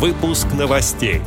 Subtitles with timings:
[0.00, 1.20] Выпуск новостей.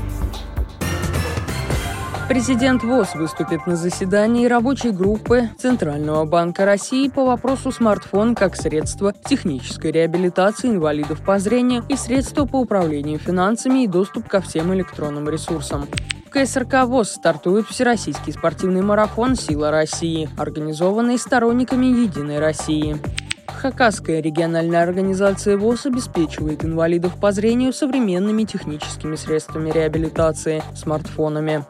[2.27, 9.13] Президент ВОЗ выступит на заседании рабочей группы Центрального банка России по вопросу смартфон как средство
[9.13, 15.29] технической реабилитации инвалидов по зрению и средство по управлению финансами и доступ ко всем электронным
[15.29, 15.87] ресурсам.
[16.31, 22.99] КСРК ВОЗ стартует всероссийский спортивный марафон «Сила России», организованный сторонниками «Единой России».
[23.47, 31.65] Хакасская региональная организация ВОЗ обеспечивает инвалидов по зрению современными техническими средствами реабилитации– смартфонами.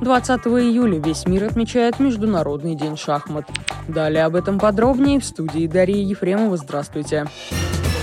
[0.00, 3.46] 20 июля весь мир отмечает Международный день шахмат.
[3.86, 6.56] Далее об этом подробнее в студии Дарьи Ефремова.
[6.56, 7.26] Здравствуйте.
[7.26, 7.99] Здравствуйте.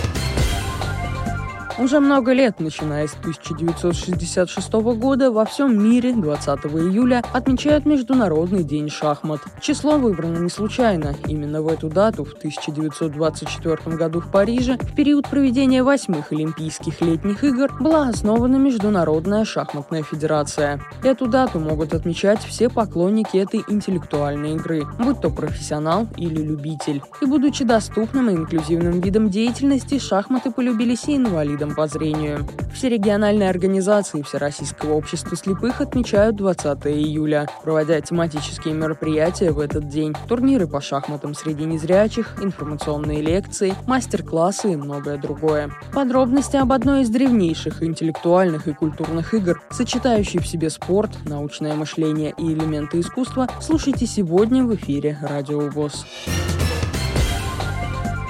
[1.80, 8.90] Уже много лет, начиная с 1966 года, во всем мире 20 июля отмечают Международный день
[8.90, 9.41] шахмат.
[9.62, 11.13] Число выбрано не случайно.
[11.27, 17.44] Именно в эту дату в 1924 году в Париже, в период проведения восьмых Олимпийских летних
[17.44, 20.81] игр, была основана Международная шахматная федерация.
[21.03, 27.03] Эту дату могут отмечать все поклонники этой интеллектуальной игры, будь то профессионал или любитель.
[27.22, 32.46] И будучи доступным и инклюзивным видом деятельности, шахматы полюбились и инвалидам инвалидам по зрению.
[32.73, 40.14] Все региональные организации Всероссийского общества слепых отмечают 20 июля, проводя тематические мероприятия в этот день.
[40.28, 45.72] Турниры по шахматам среди незрячих, информационные лекции, мастер-классы и многое другое.
[45.94, 52.34] Подробности об одной из древнейших интеллектуальных и культурных игр, сочетающей в себе спорт, научное мышление
[52.38, 56.06] и элементы искусства, слушайте сегодня в эфире Радио ВОЗ.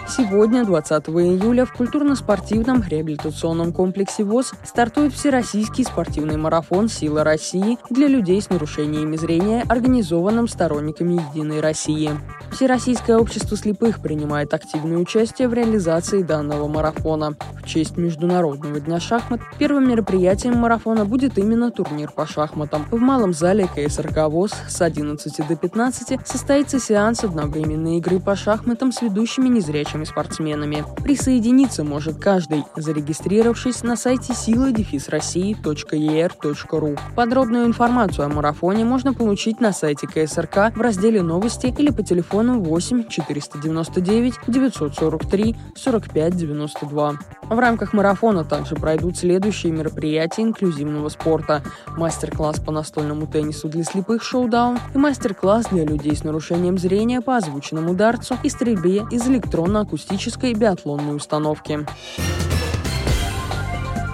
[0.10, 8.08] Сегодня, 20 июля, в культурно-спортивном реабилитационном комплексе ВОЗ стартует Всероссийский спортивный марафон «Сила России» для
[8.08, 12.12] людей с нарушениями зрения, организованным сторонниками «Единой России».
[12.52, 17.36] Всероссийское общество слепых принимает активное участие в реализации данного марафона.
[17.62, 22.86] В честь Международного дня шахмат первым мероприятием марафона будет именно турнир по шахматам.
[22.90, 28.94] В малом зале КСРК ВОЗ с 11 до 15 состоится сеанс одновременной игры по шахматам
[28.94, 30.84] с ведущими незрячими спортсменами.
[31.04, 36.96] Присоединиться может каждый, зарегистрировавшись на сайте сила-россии.er.ру.
[37.16, 42.60] Подробную информацию о марафоне можно получить на сайте КСРК в разделе «Новости» или по телефону
[42.60, 47.20] 8 499 943 45 92.
[47.50, 51.64] В рамках марафона также пройдут следующие мероприятия инклюзивного спорта.
[51.96, 57.38] Мастер-класс по настольному теннису для слепых шоу-даун и мастер-класс для людей с нарушением зрения по
[57.38, 61.86] озвученному дарцу и стрельбе из электронно-акустического акустической биатлонной установки.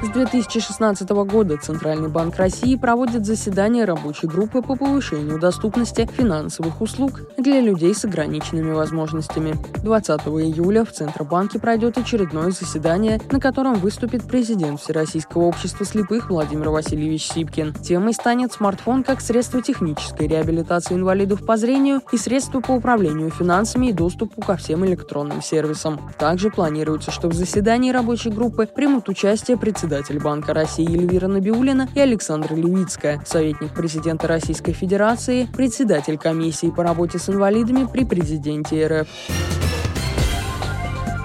[0.04, 7.22] С 2016 года Центральный банк России проводит заседание рабочей группы по повышению доступности финансовых услуг
[7.38, 9.56] для людей с ограниченными возможностями.
[9.82, 16.68] 20 июля в Центробанке пройдет очередное заседание, на котором выступит президент Всероссийского общества слепых Владимир
[16.68, 17.74] Васильевич Сипкин.
[17.76, 23.88] Темой станет смартфон как средство технической реабилитации инвалидов по зрению и средство по управлению финансами
[23.88, 26.12] и доступу ко всем электронным сервисам.
[26.20, 31.88] Также планируется, что в заседании рабочей группы примут участие председатель председатель Банка России Эльвира Набиулина
[31.94, 38.88] и Александра Левицкая, советник президента Российской Федерации, председатель комиссии по работе с инвалидами при президенте
[38.88, 39.73] РФ.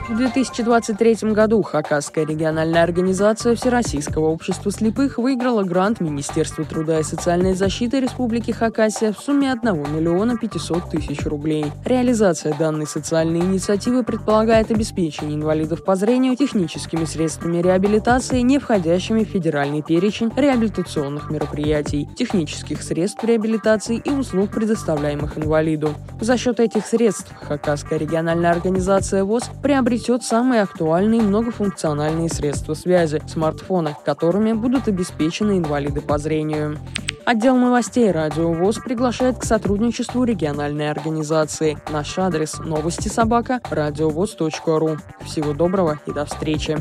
[0.08, 7.52] В 2023 году Хакасская региональная организация Всероссийского общества слепых выиграла грант Министерства труда и социальной
[7.52, 11.66] защиты Республики Хакасия в сумме 1 миллиона 500 тысяч рублей.
[11.84, 19.28] Реализация данной социальной инициативы предполагает обеспечение инвалидов по зрению техническими средствами реабилитации, не входящими в
[19.28, 25.90] федеральный перечень реабилитационных мероприятий, технических средств реабилитации и услуг, предоставляемых инвалиду.
[26.18, 33.20] За счет этих средств Хакасская региональная организация ВОЗ приобретет приобретет самые актуальные многофункциональные средства связи–
[33.26, 36.78] смартфоны, которыми будут обеспечены инвалиды по зрению.
[37.26, 41.78] Отдел новостей «Радио ВОЗ» приглашает к сотрудничеству региональной организации.
[41.90, 43.60] Наш адрес– новости собака
[44.78, 44.98] ру.
[45.24, 46.78] Всего доброго и до встречи!